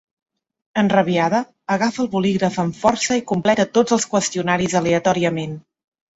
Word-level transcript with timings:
Enrabiada, 0.81 1.41
agafa 1.75 2.01
el 2.05 2.09
bolígraf 2.15 2.57
amb 2.65 2.79
força 2.79 3.19
i 3.21 3.25
completa 3.33 3.67
tots 3.77 3.99
els 3.99 4.09
qüestionaris 4.17 4.77
aleatòriament. 4.83 5.55